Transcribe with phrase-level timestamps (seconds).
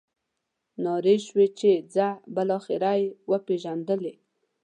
[0.83, 4.13] نارې شوې چې ځه بالاخره یې وپېژندلې.